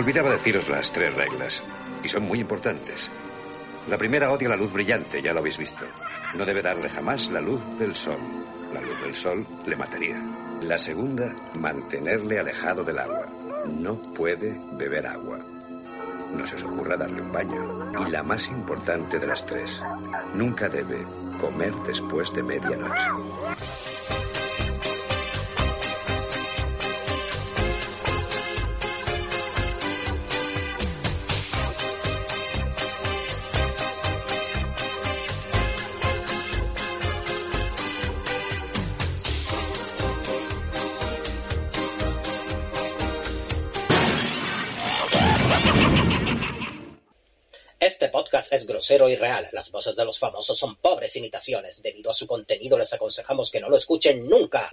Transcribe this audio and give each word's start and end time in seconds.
Olvidaba 0.00 0.30
deciros 0.30 0.66
las 0.70 0.90
tres 0.92 1.14
reglas, 1.14 1.62
y 2.02 2.08
son 2.08 2.22
muy 2.22 2.40
importantes. 2.40 3.10
La 3.86 3.98
primera 3.98 4.32
odia 4.32 4.48
la 4.48 4.56
luz 4.56 4.72
brillante, 4.72 5.20
ya 5.20 5.34
lo 5.34 5.40
habéis 5.40 5.58
visto. 5.58 5.84
No 6.34 6.46
debe 6.46 6.62
darle 6.62 6.88
jamás 6.88 7.28
la 7.28 7.42
luz 7.42 7.60
del 7.78 7.94
sol. 7.94 8.16
La 8.72 8.80
luz 8.80 8.98
del 9.02 9.14
sol 9.14 9.46
le 9.66 9.76
mataría. 9.76 10.18
La 10.62 10.78
segunda, 10.78 11.36
mantenerle 11.60 12.38
alejado 12.38 12.82
del 12.82 12.98
agua. 12.98 13.26
No 13.66 14.00
puede 14.00 14.58
beber 14.72 15.06
agua. 15.06 15.38
No 16.32 16.46
se 16.46 16.56
os 16.56 16.62
ocurra 16.62 16.96
darle 16.96 17.20
un 17.20 17.30
baño. 17.30 17.92
Y 18.06 18.10
la 18.10 18.22
más 18.22 18.48
importante 18.48 19.18
de 19.18 19.26
las 19.26 19.44
tres, 19.44 19.82
nunca 20.32 20.70
debe 20.70 21.00
comer 21.38 21.74
después 21.86 22.32
de 22.32 22.42
medianoche. 22.42 23.04
Es 48.60 48.66
grosero 48.66 49.08
y 49.08 49.16
real. 49.16 49.48
Las 49.52 49.70
voces 49.70 49.96
de 49.96 50.04
los 50.04 50.18
famosos 50.18 50.56
son 50.56 50.76
pobres 50.76 51.16
imitaciones. 51.16 51.82
Debido 51.82 52.10
a 52.10 52.14
su 52.14 52.26
contenido 52.26 52.78
les 52.78 52.92
aconsejamos 52.92 53.50
que 53.50 53.60
no 53.60 53.68
lo 53.68 53.76
escuchen 53.76 54.28
nunca. 54.28 54.70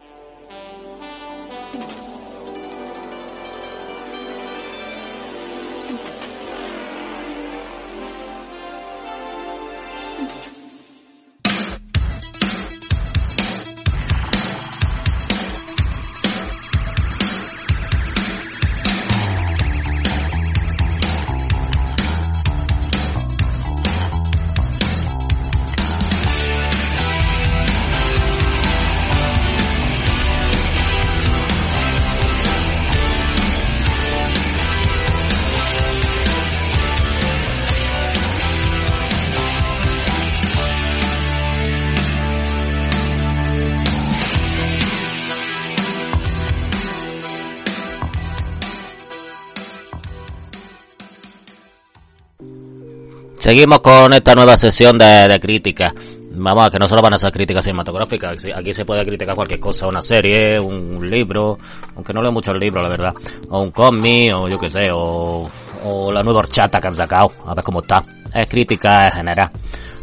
Seguimos 53.47 53.79
con 53.79 54.11
esta 54.11 54.35
nueva 54.35 54.57
sesión 54.57 54.97
de, 54.97 55.25
de 55.25 55.39
crítica. 55.39 55.93
Vamos, 56.31 56.69
que 56.69 56.77
no 56.77 56.85
solo 56.85 57.01
van 57.01 57.13
a 57.13 57.17
ser 57.17 57.31
críticas 57.31 57.63
cinematográficas, 57.63 58.45
aquí 58.53 58.73
se 58.73 58.83
puede 58.83 59.05
criticar 59.05 59.35
cualquier 59.35 59.61
cosa, 59.61 59.87
una 59.87 60.01
serie, 60.01 60.59
un 60.59 61.09
libro, 61.09 61.57
aunque 61.95 62.11
no 62.11 62.21
leo 62.21 62.33
mucho 62.33 62.51
el 62.51 62.59
libro, 62.59 62.81
la 62.81 62.89
verdad, 62.89 63.13
o 63.47 63.61
un 63.61 63.71
cómic, 63.71 64.35
o 64.35 64.49
yo 64.49 64.59
qué 64.59 64.69
sé, 64.69 64.91
o, 64.91 65.49
o 65.85 66.11
la 66.11 66.23
nueva 66.23 66.39
horchata 66.39 66.81
que 66.81 66.87
han 66.87 66.95
sacado, 66.95 67.31
a 67.45 67.55
ver 67.55 67.63
cómo 67.63 67.79
está. 67.79 68.03
Es 68.33 68.49
crítica 68.49 69.07
en 69.07 69.13
general. 69.13 69.49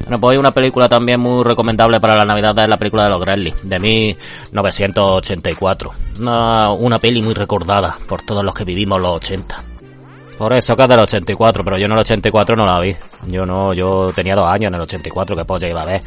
Bueno, 0.00 0.18
pues 0.18 0.32
hay 0.32 0.38
una 0.38 0.54
película 0.54 0.88
también 0.88 1.20
muy 1.20 1.44
recomendable 1.44 2.00
para 2.00 2.16
la 2.16 2.24
Navidad, 2.24 2.58
es 2.60 2.68
la 2.70 2.78
película 2.78 3.04
de 3.04 3.10
los 3.10 3.20
Gremlins, 3.20 3.68
de 3.68 3.78
1984. 3.78 5.92
Una, 6.18 6.72
una 6.72 6.98
peli 6.98 7.20
muy 7.20 7.34
recordada 7.34 7.98
por 8.08 8.22
todos 8.22 8.42
los 8.42 8.54
que 8.54 8.64
vivimos 8.64 8.98
los 8.98 9.16
80. 9.16 9.73
Por 10.38 10.52
eso 10.52 10.74
que 10.74 10.82
es 10.82 10.88
del 10.88 10.98
84, 10.98 11.64
pero 11.64 11.78
yo 11.78 11.86
en 11.86 11.92
el 11.92 11.98
84 11.98 12.56
no 12.56 12.66
la 12.66 12.80
vi. 12.80 12.94
Yo 13.28 13.46
no, 13.46 13.72
yo 13.72 14.12
tenía 14.14 14.34
dos 14.34 14.48
años 14.48 14.68
en 14.68 14.74
el 14.74 14.80
84, 14.80 15.36
que 15.36 15.58
ya 15.60 15.68
iba 15.68 15.82
a 15.82 15.86
ver. 15.86 16.02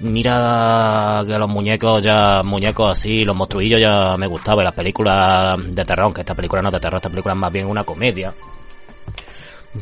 Mira 0.00 1.24
que 1.26 1.38
los 1.38 1.48
muñecos 1.48 2.04
ya, 2.04 2.42
muñecos 2.42 2.90
así, 2.90 3.24
los 3.24 3.34
monstruillos 3.34 3.80
ya 3.80 4.14
me 4.18 4.26
gustaban, 4.26 4.64
las 4.64 4.74
películas 4.74 5.58
de 5.74 5.84
terror, 5.84 6.04
aunque 6.04 6.20
esta 6.20 6.34
película 6.34 6.60
no 6.60 6.68
es 6.68 6.74
de 6.74 6.80
terror, 6.80 6.96
esta 6.96 7.08
película 7.08 7.34
es 7.34 7.40
más 7.40 7.52
bien 7.52 7.66
una 7.66 7.84
comedia. 7.84 8.34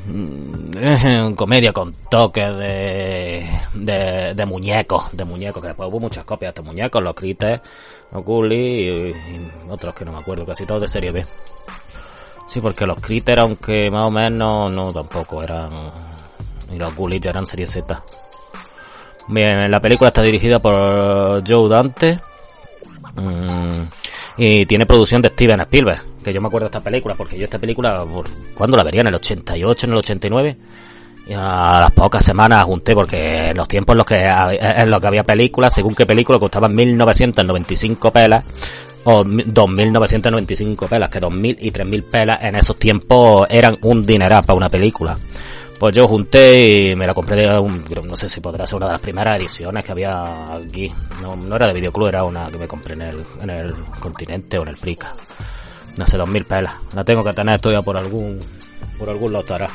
Mm, 0.06 1.34
comedia 1.37 1.72
con 1.72 1.94
toques 2.09 2.49
de, 2.56 3.49
de, 3.75 4.47
muñecos, 4.47 5.16
de 5.16 5.25
muñecos, 5.25 5.61
que 5.61 5.69
después 5.69 5.88
hubo 5.88 6.00
muchas 6.00 6.25
copias 6.25 6.49
de 6.49 6.61
estos 6.61 6.65
muñecos, 6.65 7.03
los 7.03 7.15
Critters, 7.15 7.61
los 8.12 8.25
Gully 8.25 8.56
y, 8.56 9.11
y 9.11 9.50
otros 9.69 9.94
que 9.94 10.05
no 10.05 10.12
me 10.12 10.19
acuerdo, 10.19 10.47
casi 10.47 10.65
todos 10.65 10.82
de 10.82 10.88
serie 10.88 11.11
B. 11.11 11.25
Sí, 12.47 12.60
porque 12.60 12.87
los 12.87 13.00
Critters, 13.00 13.41
aunque 13.43 13.91
más 13.91 14.06
o 14.06 14.10
menos, 14.10 14.71
no 14.71 14.93
tampoco 14.93 15.43
eran. 15.43 15.71
Y 16.72 16.78
los 16.78 16.94
Ghoulies 16.94 17.27
eran 17.27 17.47
serie 17.47 17.66
Z. 17.66 18.03
Bien, 19.28 19.71
la 19.71 19.81
película 19.81 20.09
está 20.09 20.22
dirigida 20.22 20.60
por 20.60 21.43
Joe 21.47 21.69
Dante. 21.69 22.21
Mm, 23.16 23.82
y 24.37 24.66
tiene 24.66 24.87
producción 24.87 25.22
de 25.22 25.31
Steven 25.31 25.60
Spielberg. 25.60 26.03
Que 26.22 26.32
yo 26.32 26.41
me 26.41 26.49
acuerdo 26.49 26.66
de 26.66 26.69
esta 26.69 26.81
película, 26.81 27.15
porque 27.15 27.38
yo 27.38 27.44
esta 27.44 27.59
película, 27.59 28.05
¿cuándo 28.55 28.76
la 28.76 28.82
vería? 28.82 29.00
¿En 29.03 29.09
el 29.09 29.15
88, 29.15 29.87
en 29.87 29.93
el 29.93 29.99
89? 29.99 30.56
Y 31.26 31.32
a 31.32 31.78
las 31.81 31.91
pocas 31.93 32.22
semanas 32.25 32.65
junté, 32.65 32.94
porque 32.94 33.49
en 33.49 33.56
los 33.56 33.66
tiempos 33.66 33.94
en 33.94 33.99
los 33.99 34.06
que, 34.06 34.26
en 34.26 34.91
los 34.91 35.00
que 35.00 35.06
había 35.06 35.25
películas, 35.25 35.72
según 35.72 35.94
qué 35.94 36.05
película, 36.05 36.38
costaban 36.38 36.75
1995 36.75 38.12
pelas 38.12 38.44
o 39.05 39.25
2.995 39.25 40.89
pelas, 40.89 41.11
que 41.11 41.21
2.000 41.21 41.57
y 41.61 41.71
3.000 41.71 42.03
pelas 42.05 42.43
en 42.43 42.57
esos 42.57 42.77
tiempos 42.77 43.47
eran 43.51 43.79
un 43.83 44.05
dineral 44.05 44.43
para 44.43 44.57
una 44.57 44.69
película. 44.69 45.19
Pues 45.79 45.95
yo 45.95 46.07
junté 46.07 46.91
y 46.91 46.97
me 46.97 47.07
la 47.07 47.13
compré 47.13 47.37
de 47.37 47.59
un, 47.59 47.85
no 48.05 48.17
sé 48.17 48.29
si 48.29 48.41
podrá 48.41 48.67
ser 48.67 48.77
una 48.77 48.87
de 48.87 48.93
las 48.93 49.01
primeras 49.01 49.37
ediciones 49.37 49.85
que 49.85 49.93
había 49.93 50.55
aquí. 50.55 50.91
No, 51.21 51.37
no 51.37 51.57
era 51.57 51.67
de 51.67 51.75
videoclub, 51.75 52.09
era 52.09 52.25
una 52.25 52.51
que 52.51 52.59
me 52.59 52.69
compré 52.69 52.95
en 52.95 53.03
el, 53.03 53.25
en 53.43 53.51
el 53.51 53.75
continente 54.01 54.59
o 54.59 54.63
en 54.63 54.69
el 54.69 54.77
Prica. 54.77 55.15
No 55.99 56.07
sé, 56.07 56.19
2.000 56.19 56.47
pelas. 56.47 56.75
La 56.95 57.05
tengo 57.05 57.23
que 57.23 57.33
tener 57.33 57.61
todavía 57.61 57.83
por 57.83 57.97
algún, 57.97 58.39
por 58.99 59.11
algún 59.11 59.33
lado 59.33 59.45
estará. 59.45 59.71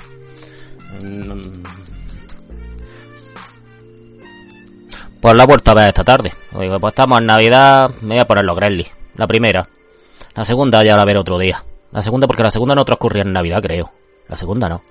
Mm. 1.03 1.63
Pues 5.21 5.35
la 5.35 5.43
he 5.43 5.47
vuelto 5.47 5.71
a 5.71 5.73
ver 5.73 5.87
esta 5.89 6.03
tarde. 6.03 6.33
Digo, 6.57 6.79
pues 6.79 6.91
estamos 6.93 7.19
en 7.19 7.25
Navidad, 7.25 7.91
me 8.01 8.15
voy 8.15 8.19
a 8.19 8.25
poner 8.25 8.45
los 8.45 8.55
Gremlins. 8.55 8.98
La 9.19 9.27
primera. 9.27 9.67
La 10.33 10.45
segunda 10.45 10.81
ya 10.81 10.95
la 10.95 11.03
veré 11.03 11.19
otro 11.19 11.37
día. 11.37 11.61
La 11.91 12.01
segunda 12.01 12.25
porque 12.25 12.41
la 12.41 12.49
segunda 12.49 12.73
no 12.73 12.85
transcurría 12.85 13.23
en 13.23 13.33
Navidad, 13.33 13.61
creo. 13.61 13.91
La 14.29 14.37
segunda 14.37 14.69
no. 14.69 14.81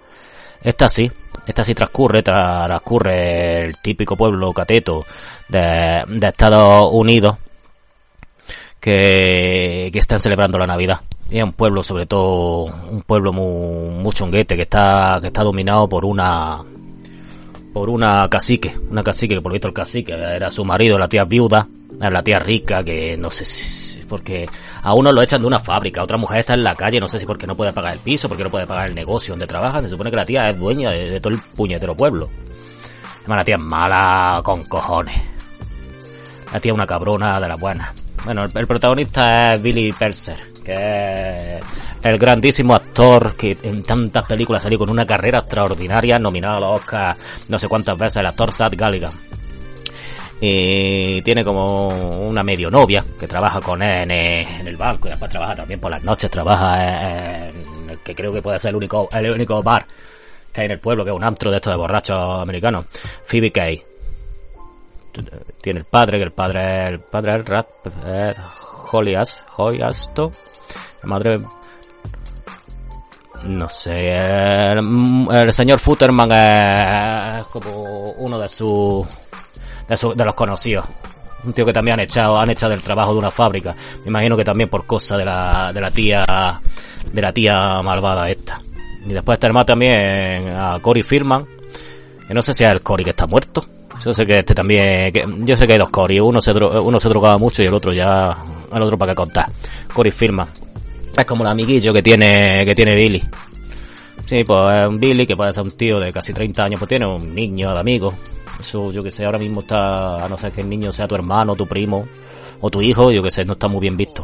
Esta 0.63 0.87
sí. 0.91 1.11
Esta 1.47 1.65
sí 1.65 1.75
transcurre, 1.75 2.23
transcurre 2.23 3.65
el 3.65 3.79
típico 3.79 4.17
pueblo 4.17 4.53
cateto 4.53 5.03
de, 5.49 6.05
de 6.07 6.27
Estados 6.27 6.91
Unidos 6.93 7.39
que, 8.79 9.89
que 9.91 9.99
están 9.99 10.21
celebrando 10.21 10.59
la 10.59 10.67
Navidad. 10.67 11.01
Y 11.31 11.39
es 11.39 11.45
un 11.45 11.55
pueblo, 11.55 11.83
sobre 11.83 12.05
todo, 12.05 12.65
un 12.65 13.01
pueblo 13.01 13.33
muy, 13.33 14.13
chunguete, 14.13 14.57
que 14.57 14.63
está, 14.63 15.21
que 15.23 15.29
está 15.29 15.43
dominado 15.43 15.89
por 15.89 16.05
una, 16.05 16.63
por 17.73 17.89
una 17.89 18.29
cacique, 18.29 18.77
una 18.91 19.03
cacique 19.03 19.37
que 19.37 19.41
por 19.41 19.53
visto 19.53 19.69
el 19.69 19.75
cacique 19.75 20.13
era 20.13 20.51
su 20.51 20.67
marido, 20.67 20.99
la 20.99 21.09
tía 21.09 21.25
viuda, 21.25 21.67
la 21.99 22.23
tía 22.23 22.39
rica 22.39 22.85
que 22.85 23.17
no 23.17 23.31
sé 23.31 23.45
si 23.45 24.01
porque 24.09 24.49
a 24.83 24.95
uno 24.95 25.13
lo 25.13 25.21
echan 25.21 25.41
de 25.41 25.47
una 25.47 25.59
fábrica, 25.59 26.03
otra 26.03 26.17
mujer 26.17 26.41
está 26.41 26.55
en 26.55 26.63
la 26.63 26.75
calle, 26.75 27.01
no 27.01 27.09
sé 27.09 27.19
si 27.19 27.27
porque 27.27 27.47
no 27.47 27.57
puede 27.57 27.73
pagar 27.73 27.95
el 27.95 28.01
piso, 28.01 28.29
porque 28.29 28.45
no 28.45 28.51
puede 28.51 28.67
pagar 28.67 28.89
el 28.89 28.95
negocio 28.95 29.33
donde 29.33 29.47
trabaja, 29.47 29.83
se 29.83 29.89
supone 29.89 30.11
que 30.11 30.17
la 30.17 30.25
tía 30.25 30.51
es 30.51 30.59
dueña 30.59 30.91
de, 30.91 31.21
todo 31.21 31.33
el 31.33 31.41
puñetero 31.41 31.95
pueblo. 31.95 32.29
La 33.27 33.45
tía 33.45 33.57
es 33.57 33.63
mala 33.63 34.41
con 34.43 34.65
cojones. 34.65 35.15
La 36.51 36.59
tía 36.61 36.71
es 36.71 36.75
una 36.75 36.87
cabrona 36.87 37.39
de 37.39 37.49
las 37.49 37.61
buenas. 37.61 37.93
Bueno, 38.25 38.45
el, 38.45 38.67
protagonista 38.67 39.55
es 39.55 39.63
Billy 39.63 39.93
Perser, 39.93 40.39
que 40.65 41.59
es 41.59 41.65
el 42.03 42.19
grandísimo 42.19 42.75
actor 42.75 43.37
que 43.37 43.59
en 43.63 43.83
tantas 43.83 44.25
películas 44.25 44.63
salió 44.63 44.79
con 44.79 44.89
una 44.89 45.05
carrera 45.05 45.41
extraordinaria, 45.41 46.19
nominado 46.19 46.57
a 46.57 46.61
los 46.61 46.81
Oscar 46.81 47.17
no 47.49 47.59
sé 47.59 47.69
cuántas 47.69 47.99
veces, 47.99 48.17
el 48.17 48.27
actor 48.27 48.51
Sad 48.51 48.73
Galligan 48.75 49.13
y 50.41 51.21
tiene 51.23 51.45
como 51.45 51.89
una 52.29 52.43
medio 52.43 52.71
novia 52.71 53.05
que 53.19 53.27
trabaja 53.27 53.61
con 53.61 53.83
él 53.83 54.11
en, 54.11 54.67
el 54.67 54.77
banco 54.77 55.09
y 55.09 55.11
después 55.11 55.31
trabaja 55.31 55.57
también 55.57 55.81
por 55.81 55.91
las 55.91 56.03
noches, 56.03 56.31
trabaja 56.31 57.49
en, 57.49 57.91
el 57.91 57.99
que 57.99 58.15
creo 58.15 58.33
que 58.33 58.43
puede 58.43 58.59
ser 58.59 58.71
el 58.71 58.77
único, 58.77 59.09
el 59.13 59.31
único 59.31 59.63
bar 59.63 59.87
que 60.53 60.61
hay 60.61 60.67
en 60.67 60.73
el 60.73 60.79
pueblo, 60.79 61.05
que 61.05 61.11
es 61.11 61.17
un 61.17 61.25
antro 61.25 61.51
de 61.51 61.57
estos 61.57 61.73
de 61.73 61.77
borrachos 61.77 62.41
americanos, 62.41 62.87
Phoebe 63.25 63.51
Kay. 63.51 63.83
Tiene 65.61 65.81
el 65.81 65.87
padre, 65.87 66.19
que 66.19 66.25
el 66.25 66.33
padre 66.33 66.87
el 66.87 67.01
padre 67.01 67.41
es 67.41 67.45
Rat, 67.45 67.69
es 68.07 68.39
Jolias, 68.39 69.45
Joyasto, 69.49 70.31
la 71.03 71.09
madre 71.09 71.41
no 73.45 73.69
sé, 73.69 74.17
el 74.17 75.53
señor 75.53 75.79
Futterman 75.79 76.31
es 77.39 77.45
como 77.45 78.11
uno 78.19 78.39
de 78.39 78.49
sus 78.49 79.07
de, 79.89 80.25
los 80.25 80.35
conocidos. 80.35 80.85
Un 81.45 81.53
tío 81.53 81.65
que 81.65 81.73
también 81.73 81.95
han 81.95 82.01
echado, 82.01 82.39
han 82.39 82.51
echado 82.51 82.71
del 82.71 82.83
trabajo 82.83 83.13
de 83.13 83.19
una 83.19 83.31
fábrica. 83.31 83.75
Me 84.03 84.09
imagino 84.09 84.37
que 84.37 84.45
también 84.45 84.69
por 84.69 84.87
cosa 84.87 85.17
de 85.17 85.25
la, 85.25 85.73
de 85.73 85.81
la 85.81 85.91
tía, 85.91 86.61
de 87.13 87.23
la 87.23 87.33
tía 87.33 87.81
malvada 87.83 88.29
esta. 88.29 88.61
Y 89.07 89.13
después 89.13 89.39
tenemos 89.39 89.65
también 89.65 90.49
a 90.49 90.79
Cory 90.81 91.03
Firman, 91.03 91.47
que 92.27 92.35
no 92.35 92.43
sé 92.43 92.53
si 92.53 92.65
es 92.65 92.71
el 92.71 92.83
Cory 92.83 93.05
que 93.05 93.11
está 93.11 93.27
muerto. 93.27 93.65
Yo 94.05 94.15
sé 94.15 94.27
que 94.27 94.39
este 94.39 94.55
también, 94.55 95.13
yo 95.45 95.57
sé 95.57 95.67
que 95.67 95.73
hay 95.73 95.79
dos 95.79 95.91
Cory, 95.91 96.21
uno 96.21 96.41
se, 96.41 96.53
uno 96.53 97.01
se 97.01 97.09
drogaba 97.09 97.39
mucho 97.39 97.63
y 97.63 97.67
el 97.67 97.75
otro 97.75 97.93
ya, 97.93 98.37
el 98.73 98.83
otro 98.83 98.99
para 98.99 99.13
qué 99.13 99.17
contar. 99.17 99.47
Cory 99.93 100.11
Firman. 100.11 100.49
Es 101.17 101.25
como 101.25 101.43
el 101.43 101.51
amiguillo 101.51 101.93
que 101.93 102.03
tiene, 102.03 102.65
que 102.65 102.75
tiene 102.75 102.95
Billy. 102.95 103.29
Sí, 104.29 104.45
pues 104.45 104.77
es 104.77 104.87
un 104.87 105.01
Billy 105.01 105.27
que 105.27 105.35
puede 105.35 105.55
ser 105.55 105.63
un 105.63 105.71
tío 105.71 105.99
de 105.99 106.13
casi 106.13 106.35
30 106.35 106.63
años, 106.63 106.79
pues 106.79 106.91
tiene 106.91 107.07
un 107.07 107.35
niño 107.35 107.73
de 107.73 107.81
amigo. 107.81 108.13
Eso, 108.61 108.93
yo 108.93 109.03
que 109.03 109.11
sé, 109.11 109.25
ahora 109.25 109.39
mismo 109.39 109.63
está, 109.63 110.23
a 110.23 110.29
no 110.29 110.37
ser 110.37 110.53
que 110.53 110.61
el 110.61 110.69
niño 110.69 110.93
sea 110.93 111.09
tu 111.09 111.15
hermano, 111.15 111.57
tu 111.57 111.67
primo 111.67 112.07
o 112.61 112.69
tu 112.69 112.83
hijo, 112.83 113.11
yo 113.11 113.23
que 113.23 113.31
sé, 113.31 113.47
no 113.47 113.55
está 113.55 113.69
muy 113.69 113.81
bien 113.81 113.97
visto. 113.97 114.23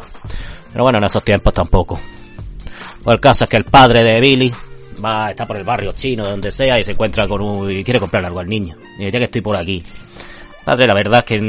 Pero 0.71 0.83
bueno, 0.83 0.99
en 0.99 1.05
esos 1.05 1.23
tiempos 1.23 1.51
tampoco. 1.55 1.99
Pues 3.03 3.15
el 3.15 3.19
caso 3.19 3.45
es 3.45 3.49
que 3.49 3.57
el 3.57 3.63
padre 3.63 4.03
de 4.03 4.21
Billy 4.21 4.53
va, 5.03 5.31
está 5.31 5.47
por 5.47 5.57
el 5.57 5.63
barrio 5.63 5.91
chino, 5.93 6.23
donde 6.23 6.51
sea, 6.51 6.79
y 6.79 6.83
se 6.83 6.91
encuentra 6.91 7.27
con 7.27 7.41
un, 7.41 7.71
y 7.71 7.83
quiere 7.83 7.99
comprar 7.99 8.23
algo 8.25 8.39
al 8.39 8.47
niño. 8.47 8.75
Y 8.99 9.09
ya 9.09 9.17
que 9.17 9.23
estoy 9.23 9.41
por 9.41 9.55
aquí. 9.57 9.81
Padre, 10.65 10.87
la 10.87 10.95
verdad 10.95 11.19
es 11.19 11.25
que 11.25 11.35
es 11.35 11.41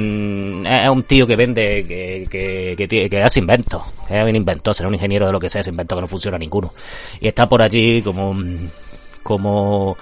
un 0.91 1.05
tío 1.09 1.27
que 1.27 1.37
vende, 1.37 1.87
que, 1.87 2.27
que, 2.31 2.87
que, 2.87 3.09
que 3.09 3.23
hace 3.23 3.41
inventos, 3.41 3.83
que 4.07 4.19
es 4.19 4.23
un 4.23 4.37
inventor, 4.37 4.75
será 4.75 4.89
un 4.89 4.95
ingeniero 4.95 5.27
de 5.27 5.33
lo 5.33 5.41
que 5.41 5.49
sea, 5.49 5.63
ese 5.63 5.71
invento 5.71 5.95
que 5.95 6.03
no 6.03 6.09
funciona 6.09 6.37
ninguno. 6.37 6.75
Y 7.19 7.29
está 7.29 7.49
por 7.49 7.63
allí 7.63 8.03
como, 8.03 8.37
como, 9.23 9.97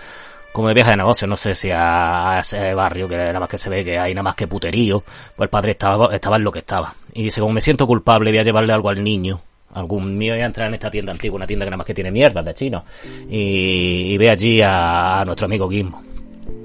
como 0.52 0.68
de 0.68 0.74
viaje 0.74 0.90
de 0.90 0.96
negocio, 0.96 1.28
no 1.28 1.36
sé 1.36 1.54
si 1.54 1.70
a, 1.72 2.38
ese 2.40 2.74
barrio 2.74 3.08
que 3.08 3.16
nada 3.16 3.38
más 3.38 3.48
que 3.48 3.56
se 3.56 3.70
ve 3.70 3.84
que 3.84 3.98
hay 3.98 4.14
nada 4.14 4.24
más 4.24 4.34
que 4.34 4.48
puterío, 4.48 5.04
pues 5.36 5.46
el 5.46 5.48
padre 5.48 5.70
estaba, 5.70 6.12
estaba 6.12 6.36
en 6.36 6.42
lo 6.42 6.50
que 6.50 6.58
estaba. 6.58 6.92
Y 7.12 7.22
dice, 7.22 7.40
como 7.40 7.52
me 7.52 7.60
siento 7.60 7.86
culpable, 7.86 8.30
voy 8.32 8.38
a 8.38 8.42
llevarle 8.42 8.72
algo 8.72 8.88
al 8.88 9.02
niño. 9.02 9.40
Algún 9.74 10.14
mío 10.14 10.34
voy 10.34 10.42
a 10.42 10.46
entrar 10.46 10.68
en 10.68 10.74
esta 10.74 10.90
tienda 10.90 11.12
antigua, 11.12 11.36
una 11.36 11.46
tienda 11.46 11.64
que 11.64 11.70
nada 11.70 11.78
más 11.78 11.86
que 11.86 11.94
tiene 11.94 12.10
mierdas 12.10 12.44
de 12.44 12.54
chino. 12.54 12.84
Y, 13.30 14.16
ve 14.18 14.30
allí 14.30 14.60
a, 14.60 15.22
nuestro 15.24 15.46
amigo 15.46 15.68
Gimbo. 15.68 16.13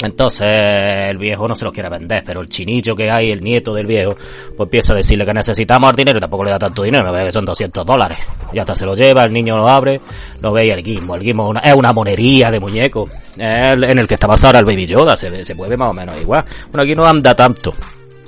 Entonces 0.02 0.48
el 0.48 1.18
viejo 1.18 1.48
no 1.48 1.56
se 1.56 1.66
los 1.66 1.74
quiere 1.74 1.90
vender, 1.90 2.24
pero 2.26 2.40
el 2.42 2.48
chinillo 2.48 2.96
que 2.96 3.12
hay, 3.12 3.32
el 3.32 3.42
nieto 3.42 3.74
del 3.74 3.86
viejo, 3.86 4.16
pues 4.56 4.68
empieza 4.68 4.94
a 4.94 4.96
decirle 4.96 5.26
que 5.26 5.34
necesitamos 5.34 5.94
dinero 5.94 6.18
y 6.18 6.22
tampoco 6.22 6.46
le 6.46 6.52
da 6.52 6.60
tanto 6.60 6.84
dinero, 6.84 7.12
que 7.14 7.32
son 7.32 7.44
200 7.44 7.86
dólares. 7.86 8.18
Y 8.54 8.60
hasta 8.60 8.76
se 8.76 8.86
lo 8.86 8.96
lleva, 8.96 9.26
el 9.26 9.34
niño 9.34 9.58
lo 9.58 9.68
abre, 9.68 10.00
lo 10.42 10.54
ve 10.54 10.68
y 10.68 10.70
el 10.72 10.82
guimo. 10.82 11.16
El 11.16 11.22
guimo 11.22 11.54
es 11.62 11.74
una 11.74 11.92
monería 11.92 12.50
de 12.50 12.60
muñeco, 12.60 13.10
en 13.38 14.00
el 14.00 14.08
que 14.08 14.14
está 14.14 14.28
basado 14.28 14.58
el 14.60 14.66
Baby 14.66 14.86
Yoda, 14.86 15.18
se, 15.18 15.44
se 15.44 15.54
mueve 15.54 15.76
más 15.76 15.92
o 15.92 15.94
menos 15.94 16.16
igual. 16.20 16.46
Bueno, 16.72 16.84
aquí 16.84 16.96
no 16.96 17.06
anda 17.06 17.36
tanto. 17.36 17.74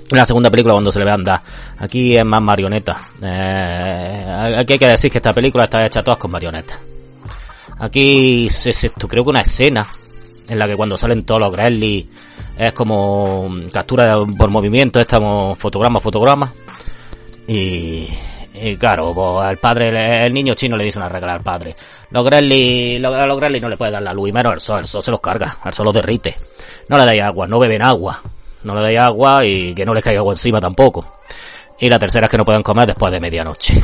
En 0.09 0.17
la 0.17 0.25
segunda 0.25 0.49
película 0.51 0.73
cuando 0.73 0.91
se 0.91 0.99
le 0.99 1.05
ve 1.05 1.11
andar. 1.11 1.41
Aquí 1.77 2.17
es 2.17 2.25
más 2.25 2.41
marioneta. 2.41 3.01
Eh, 3.21 4.55
aquí 4.57 4.73
hay 4.73 4.79
que 4.79 4.87
decir 4.87 5.09
que 5.09 5.19
esta 5.19 5.31
película 5.31 5.63
está 5.63 5.85
hecha 5.85 6.03
todas 6.03 6.19
con 6.19 6.31
marionetas. 6.31 6.77
Aquí 7.79 8.49
se, 8.49 8.73
se, 8.73 8.89
creo 8.89 9.23
que 9.23 9.29
una 9.29 9.39
escena 9.39 9.87
en 10.51 10.59
la 10.59 10.67
que 10.67 10.75
cuando 10.75 10.97
salen 10.97 11.21
todos 11.21 11.39
los 11.39 11.51
Gremlins 11.51 12.07
es 12.57 12.73
como 12.73 13.49
captura 13.71 14.17
por 14.37 14.49
movimiento, 14.49 14.99
estamos 14.99 15.57
fotograma 15.57 15.99
a 15.99 16.01
fotograma. 16.01 16.51
Y, 17.47 18.05
y 18.53 18.75
claro, 18.75 19.13
pues 19.13 19.49
el 19.49 19.57
padre, 19.57 20.25
el 20.25 20.33
niño 20.33 20.53
chino 20.53 20.75
le 20.75 20.83
dice 20.83 20.99
una 20.99 21.07
regla 21.07 21.35
al 21.35 21.41
padre. 21.41 21.73
Los 22.09 22.25
Gremlins, 22.25 23.03
a 23.05 23.25
los 23.25 23.37
Gremlins 23.37 23.63
no 23.63 23.69
le 23.69 23.77
puede 23.77 23.93
dar 23.93 24.03
la 24.03 24.13
luz, 24.13 24.27
y 24.27 24.33
menos 24.33 24.53
el 24.53 24.59
sol, 24.59 24.79
el 24.81 24.87
sol 24.87 25.01
se 25.01 25.11
los 25.11 25.21
carga, 25.21 25.57
el 25.63 25.71
sol 25.71 25.85
los 25.85 25.95
derrite. 25.95 26.35
No 26.89 26.97
le 26.97 27.05
dais 27.05 27.21
agua, 27.21 27.47
no 27.47 27.57
beben 27.57 27.81
agua, 27.81 28.19
no 28.63 28.75
le 28.75 28.81
dais 28.81 28.99
agua 28.99 29.45
y 29.45 29.73
que 29.73 29.85
no 29.85 29.93
les 29.93 30.03
caiga 30.03 30.19
agua 30.19 30.33
encima 30.33 30.59
tampoco. 30.59 31.15
Y 31.79 31.89
la 31.89 31.97
tercera 31.97 32.25
es 32.25 32.29
que 32.29 32.37
no 32.37 32.43
pueden 32.43 32.61
comer 32.61 32.87
después 32.87 33.09
de 33.13 33.21
medianoche. 33.21 33.81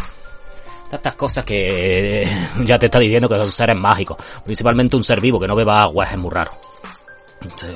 Tantas 0.90 1.16
cosas 1.16 1.44
que 1.44 2.28
ya 2.64 2.80
te 2.80 2.86
está 2.86 3.00
diciendo 3.00 3.28
que 3.28 3.36
son 3.36 3.52
seres 3.52 3.76
mágicos. 3.76 4.18
Principalmente 4.44 4.96
un 4.96 5.04
ser 5.04 5.20
vivo 5.20 5.40
que 5.40 5.48
no 5.48 5.56
beba 5.56 5.82
agua 5.82 6.06
es 6.06 6.18
muy 6.18 6.32
raro. 6.32 6.52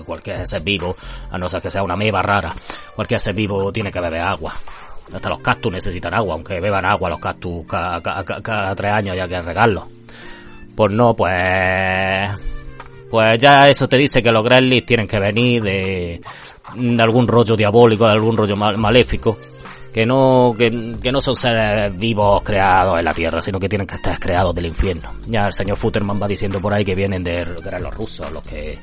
Cualquier 0.06 0.48
ser 0.48 0.62
vivo, 0.62 0.96
a 1.30 1.38
no 1.38 1.48
ser 1.48 1.62
que 1.62 1.70
sea 1.70 1.84
una 1.84 1.96
meba 1.96 2.22
rara, 2.22 2.54
cualquier 2.96 3.20
ser 3.20 3.36
vivo 3.36 3.72
tiene 3.72 3.92
que 3.92 4.00
beber 4.00 4.22
agua. 4.22 4.54
Hasta 5.14 5.30
los 5.30 5.40
cactus 5.40 5.72
necesitan 5.72 6.14
agua, 6.14 6.34
aunque 6.36 6.60
beban 6.60 6.86
agua 6.86 7.10
los 7.10 7.20
cactus 7.20 7.66
cada, 7.68 8.76
tres 8.76 8.92
años 8.92 9.16
ya 9.16 9.28
que 9.28 9.42
regarlos. 9.42 9.84
Pues 10.76 10.92
no, 10.92 11.16
pues... 11.16 12.30
Pues 13.10 13.38
ya 13.40 13.68
eso 13.68 13.90
te 13.90 13.98
dice 13.98 14.24
que 14.24 14.32
los 14.32 14.42
Gremlins 14.42 14.86
tienen 14.86 15.06
que 15.06 15.20
venir 15.20 15.62
de, 15.62 16.22
de 16.76 17.04
algún 17.04 17.28
rollo 17.28 17.58
diabólico, 17.58 18.06
de 18.06 18.14
algún 18.14 18.38
rollo 18.38 18.56
maléfico 18.56 19.38
que 19.94 20.06
no, 20.06 20.56
que, 20.58 20.72
no 20.72 21.22
son 21.22 21.36
seres 21.36 21.98
vivos 21.98 22.44
creados 22.44 22.98
en 22.98 23.06
la 23.06 23.14
Tierra, 23.14 23.42
sino 23.42 23.60
que 23.60 23.70
tienen 23.70 23.88
que 23.88 23.96
estar 23.96 24.20
creados 24.20 24.56
del 24.56 24.68
infierno. 24.68 25.12
Ya 25.28 25.48
el 25.48 25.54
señor 25.54 25.78
Futterman 25.78 26.22
va 26.22 26.28
diciendo 26.28 26.60
por 26.62 26.74
ahí 26.74 26.86
que 26.86 26.96
vienen 26.96 27.24
de 27.24 27.46
los 27.46 27.94
rusos, 27.94 28.32
los 28.32 28.44
que 28.44 28.80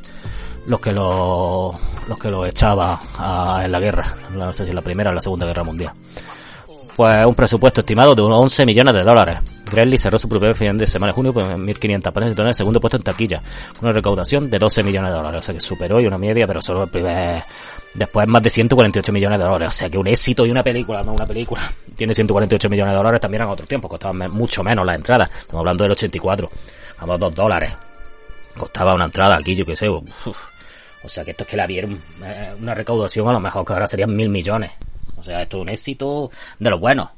los 0.67 0.81
que 0.81 0.93
lo, 0.93 1.75
los 2.07 2.19
que 2.19 2.29
lo 2.29 2.45
echaba 2.45 3.01
en 3.65 3.73
la 3.73 3.81
guerra, 3.81 4.17
no 4.31 4.53
sé 4.53 4.65
si 4.65 4.71
en 4.71 4.77
la 4.77 4.83
primera 4.83 5.11
o 5.11 5.15
la 5.15 5.21
segunda 5.23 5.47
guerra 5.47 5.65
mundial 5.65 5.93
pues 6.99 7.25
un 7.25 7.35
presupuesto 7.37 7.83
estimado 7.83 8.13
de 8.13 8.23
unos 8.23 8.41
11 8.41 8.67
millones 8.67 8.93
de 8.93 9.05
dólares. 9.05 9.39
Gremlin 9.71 10.01
cerró 10.01 10.19
su 10.19 10.29
primer 10.29 10.57
fin 10.57 10.77
de 10.77 10.85
semana 10.85 11.13
de 11.13 11.15
junio 11.15 11.33
con 11.33 11.45
1.500 11.45 12.13
pares 12.13 12.37
en 12.37 12.47
el 12.49 12.55
segundo 12.55 12.81
puesto 12.81 12.97
en 12.97 13.05
taquilla, 13.05 13.41
una 13.81 13.93
recaudación 13.93 14.51
de 14.51 14.59
12 14.59 14.83
millones 14.83 15.13
de 15.13 15.17
dólares, 15.17 15.39
o 15.39 15.43
sea 15.43 15.55
que 15.55 15.61
superó 15.61 16.01
y 16.01 16.09
una 16.09 16.19
media, 16.19 16.45
pero 16.49 16.61
solo 16.61 16.83
el 16.83 16.91
primer... 16.91 17.45
Después 17.95 18.27
más 18.27 18.43
de 18.43 18.51
148 18.51 19.13
millones 19.13 19.39
de 19.39 19.45
dólares, 19.45 19.69
o 19.69 19.73
sea 19.73 19.89
que 19.89 19.97
un 19.97 20.09
éxito 20.09 20.45
y 20.45 20.51
una 20.51 20.65
película, 20.65 21.05
no 21.05 21.13
una 21.13 21.25
película, 21.25 21.63
tiene 21.97 22.13
148 22.13 22.69
millones 22.69 22.93
de 22.93 22.97
dólares, 22.97 23.21
también 23.21 23.45
en 23.45 23.49
otro 23.49 23.65
tiempo, 23.65 23.89
costaban 23.89 24.29
mucho 24.33 24.65
menos 24.65 24.85
las 24.85 24.97
entradas, 24.97 25.31
estamos 25.31 25.61
hablando 25.61 25.85
del 25.85 25.93
84, 25.93 26.51
a 26.99 27.07
2 27.07 27.33
dólares, 27.33 27.77
costaba 28.57 28.95
una 28.95 29.05
entrada 29.05 29.37
aquí, 29.37 29.55
yo 29.55 29.65
qué 29.65 29.77
sé, 29.77 29.89
o 29.89 30.03
sea 31.05 31.25
que 31.25 31.31
esto 31.31 31.45
es 31.45 31.49
que 31.49 31.57
la 31.57 31.69
vieron, 31.69 32.03
eh, 32.25 32.57
una 32.61 32.75
recaudación 32.75 33.29
a 33.29 33.33
lo 33.35 33.41
mejor 33.41 33.65
que 33.65 33.73
ahora 33.73 33.87
serían 33.87 34.17
mil 34.17 34.29
millones. 34.29 34.73
O 35.17 35.23
sea, 35.23 35.43
esto 35.43 35.59
es 35.59 35.63
un 35.63 35.69
éxito 35.69 36.31
de 36.59 36.71
los 36.71 36.81
buenos. 36.81 37.09